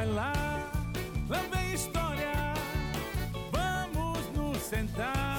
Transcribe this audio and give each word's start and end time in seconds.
Vai 0.00 0.08
lá, 0.14 0.32
lá 1.28 1.50
vem 1.50 1.74
história. 1.74 2.32
Vamos 3.52 4.34
nos 4.34 4.62
sentar. 4.62 5.29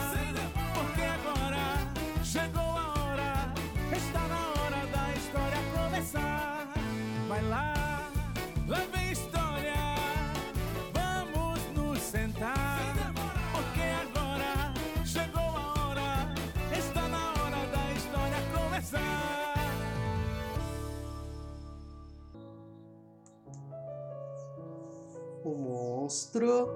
O 25.44 25.56
monstro 25.56 26.70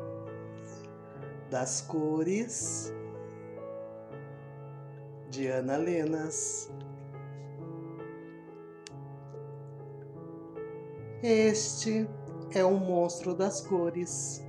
das 1.52 1.82
cores 1.82 2.92
de 5.30 5.48
Ana 5.48 5.78
Lenas. 5.78 6.72
Este 11.22 12.10
é 12.52 12.64
o 12.64 12.80
monstro 12.80 13.36
das 13.36 13.62
cores. 13.62 14.44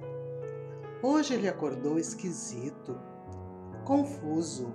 Hoje 1.03 1.35
ele 1.35 1.49
acordou 1.49 1.99
esquisito, 1.99 2.99
confuso, 3.85 4.73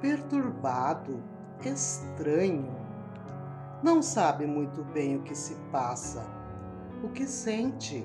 perturbado, 0.00 1.22
estranho. 1.64 2.74
Não 3.82 4.02
sabe 4.02 4.46
muito 4.46 4.82
bem 4.86 5.16
o 5.16 5.22
que 5.22 5.34
se 5.34 5.54
passa, 5.70 6.26
o 7.04 7.08
que 7.10 7.26
sente. 7.26 8.04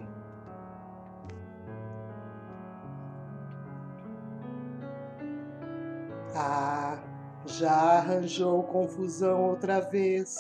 Ah, 6.40 7.00
já 7.48 7.98
arranjou 7.98 8.62
confusão 8.62 9.50
outra 9.50 9.82
vez. 9.82 10.38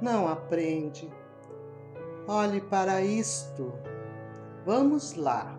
Não 0.00 0.26
aprende. 0.26 1.12
Olhe 2.26 2.62
para 2.62 3.02
isto. 3.02 3.70
Vamos 4.64 5.14
lá. 5.14 5.58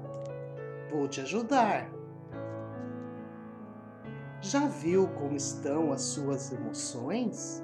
Vou 0.91 1.07
te 1.07 1.21
ajudar. 1.21 1.91
Já 4.41 4.65
viu 4.65 5.07
como 5.09 5.35
estão 5.35 5.91
as 5.91 6.01
suas 6.01 6.51
emoções? 6.51 7.63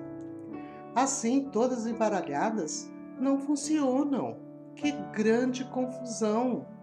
Assim, 0.93 1.49
todas 1.49 1.87
embaralhadas, 1.87 2.91
não 3.19 3.39
funcionam. 3.39 4.37
Que 4.75 4.91
grande 4.91 5.63
confusão! 5.65 6.74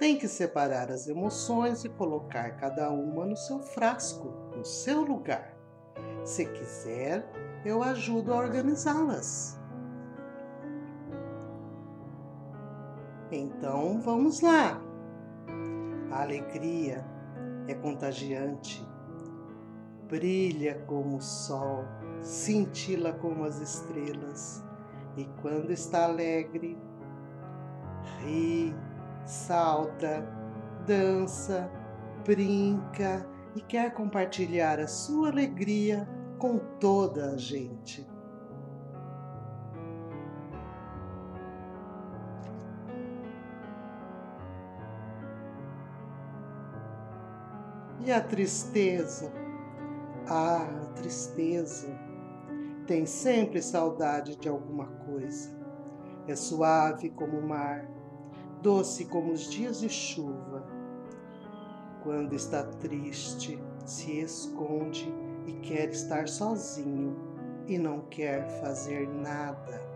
Tem 0.00 0.16
que 0.16 0.26
separar 0.26 0.90
as 0.90 1.06
emoções 1.08 1.84
e 1.84 1.88
colocar 1.90 2.56
cada 2.56 2.90
uma 2.90 3.26
no 3.26 3.36
seu 3.36 3.58
frasco, 3.60 4.32
no 4.56 4.64
seu 4.64 5.02
lugar. 5.02 5.54
Se 6.24 6.46
quiser, 6.46 7.30
eu 7.66 7.82
ajudo 7.82 8.32
a 8.32 8.38
organizá-las. 8.38 9.60
Então 13.30 14.00
vamos 14.00 14.40
lá. 14.40 14.80
A 16.10 16.22
alegria 16.22 17.04
é 17.68 17.74
contagiante, 17.74 18.82
brilha 20.08 20.82
como 20.86 21.18
o 21.18 21.22
sol, 21.22 21.84
cintila 22.22 23.12
como 23.12 23.44
as 23.44 23.60
estrelas, 23.60 24.64
e 25.14 25.26
quando 25.42 25.70
está 25.70 26.06
alegre, 26.06 26.78
ri, 28.22 28.74
salta, 29.30 30.26
dança, 30.86 31.70
brinca 32.24 33.26
e 33.54 33.60
quer 33.60 33.94
compartilhar 33.94 34.80
a 34.80 34.88
sua 34.88 35.28
alegria 35.28 36.08
com 36.38 36.58
toda 36.58 37.30
a 37.30 37.36
gente. 37.36 38.08
E 48.00 48.10
a 48.10 48.20
tristeza? 48.20 49.30
Ah, 50.26 50.66
a 50.82 50.92
tristeza 50.94 51.88
tem 52.86 53.06
sempre 53.06 53.62
saudade 53.62 54.36
de 54.36 54.48
alguma 54.48 54.86
coisa. 54.86 55.56
É 56.26 56.34
suave 56.34 57.10
como 57.10 57.38
o 57.38 57.46
mar, 57.46 57.99
doce 58.62 59.04
como 59.06 59.32
os 59.32 59.50
dias 59.50 59.80
de 59.80 59.88
chuva. 59.88 60.66
Quando 62.02 62.34
está 62.34 62.62
triste, 62.64 63.62
se 63.84 64.20
esconde 64.20 65.12
e 65.46 65.52
quer 65.52 65.90
estar 65.90 66.28
sozinho 66.28 67.16
e 67.66 67.78
não 67.78 68.00
quer 68.00 68.48
fazer 68.60 69.08
nada. 69.08 69.90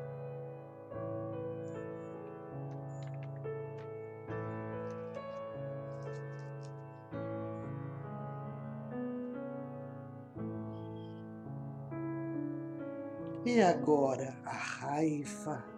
E 13.47 13.61
agora 13.61 14.35
a 14.45 14.53
raiva. 14.53 15.74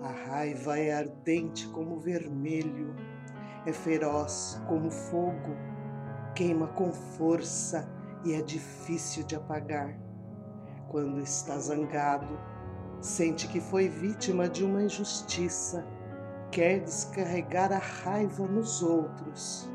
A 0.00 0.12
raiva 0.12 0.78
é 0.78 0.94
ardente 0.94 1.66
como 1.70 1.98
vermelho, 1.98 2.94
é 3.66 3.72
feroz 3.72 4.62
como 4.68 4.92
fogo, 4.92 5.56
queima 6.36 6.68
com 6.68 6.92
força 6.92 7.90
e 8.24 8.32
é 8.32 8.40
difícil 8.40 9.24
de 9.24 9.34
apagar. 9.34 9.98
Quando 10.88 11.20
está 11.20 11.58
zangado, 11.58 12.38
sente 13.00 13.48
que 13.48 13.60
foi 13.60 13.88
vítima 13.88 14.48
de 14.48 14.64
uma 14.64 14.84
injustiça, 14.84 15.84
quer 16.52 16.78
descarregar 16.78 17.72
a 17.72 17.78
raiva 17.78 18.46
nos 18.46 18.80
outros. 18.84 19.68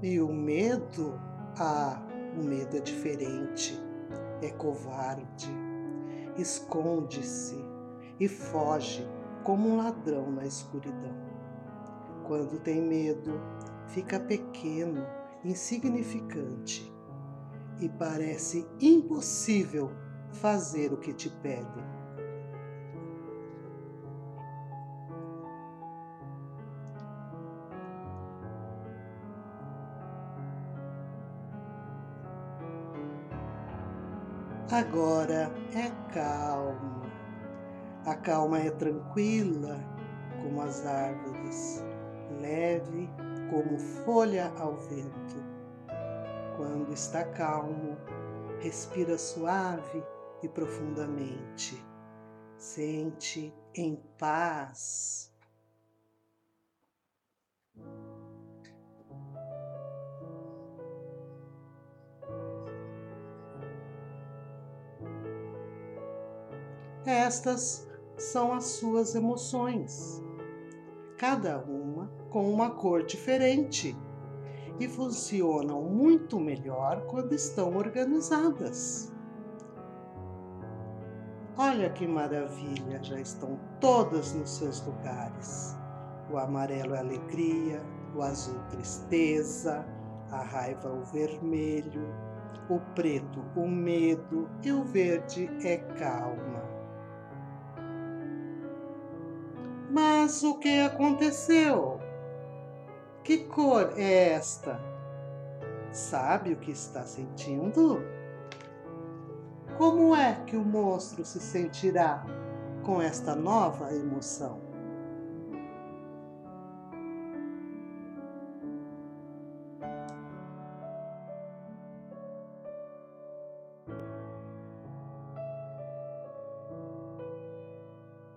E 0.00 0.20
o 0.20 0.32
medo? 0.32 1.18
Ah, 1.58 2.00
o 2.38 2.44
medo 2.44 2.76
é 2.76 2.80
diferente, 2.80 3.76
é 4.40 4.48
covarde, 4.50 5.50
esconde-se 6.36 7.56
e 8.20 8.28
foge 8.28 9.04
como 9.42 9.68
um 9.68 9.76
ladrão 9.78 10.30
na 10.30 10.46
escuridão. 10.46 11.16
Quando 12.24 12.60
tem 12.60 12.80
medo, 12.80 13.40
fica 13.88 14.20
pequeno, 14.20 15.04
insignificante 15.44 16.92
e 17.80 17.88
parece 17.88 18.68
impossível 18.80 19.90
fazer 20.30 20.92
o 20.92 20.98
que 20.98 21.12
te 21.12 21.28
pedem. 21.28 21.97
Agora 34.70 35.50
é 35.74 35.90
calma. 36.12 37.10
A 38.04 38.14
calma 38.14 38.58
é 38.58 38.70
tranquila 38.70 39.80
como 40.42 40.60
as 40.60 40.84
árvores, 40.84 41.82
leve 42.38 43.08
como 43.50 43.78
folha 43.78 44.52
ao 44.58 44.76
vento. 44.76 45.42
Quando 46.54 46.92
está 46.92 47.24
calmo, 47.24 47.96
respira 48.60 49.16
suave 49.16 50.04
e 50.42 50.48
profundamente. 50.50 51.82
Sente 52.58 53.54
em 53.74 53.96
paz. 54.18 55.32
Estas 67.04 67.88
são 68.16 68.52
as 68.52 68.64
suas 68.64 69.14
emoções, 69.14 70.22
cada 71.16 71.58
uma 71.58 72.10
com 72.30 72.50
uma 72.52 72.70
cor 72.70 73.04
diferente 73.04 73.96
e 74.80 74.88
funcionam 74.88 75.82
muito 75.82 76.38
melhor 76.38 77.06
quando 77.06 77.32
estão 77.32 77.76
organizadas. 77.76 79.12
Olha 81.56 81.90
que 81.90 82.06
maravilha, 82.06 83.02
já 83.02 83.18
estão 83.18 83.58
todas 83.80 84.32
nos 84.32 84.50
seus 84.50 84.84
lugares. 84.86 85.76
O 86.30 86.38
amarelo 86.38 86.94
é 86.94 86.98
alegria, 86.98 87.82
o 88.14 88.22
azul 88.22 88.60
tristeza, 88.70 89.84
a 90.30 90.42
raiva 90.42 90.92
o 90.92 91.02
vermelho, 91.04 92.06
o 92.70 92.78
preto 92.94 93.42
o 93.56 93.66
medo 93.66 94.48
e 94.62 94.70
o 94.70 94.84
verde 94.84 95.50
é 95.64 95.78
calma. 95.78 96.77
Mas 100.28 100.42
o 100.42 100.58
que 100.58 100.80
aconteceu? 100.80 101.98
Que 103.24 103.44
cor 103.44 103.94
é 103.96 104.34
esta? 104.34 104.78
Sabe 105.90 106.52
o 106.52 106.58
que 106.58 106.70
está 106.70 107.02
sentindo? 107.04 108.02
Como 109.78 110.14
é 110.14 110.34
que 110.46 110.54
o 110.54 110.62
monstro 110.62 111.24
se 111.24 111.40
sentirá 111.40 112.26
com 112.84 113.00
esta 113.00 113.34
nova 113.34 113.90
emoção? 113.94 114.67